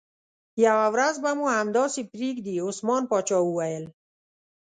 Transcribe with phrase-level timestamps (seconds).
[0.65, 3.85] یوه ورځ به مو همداسې پرېږدي، عثمان باچا وویل.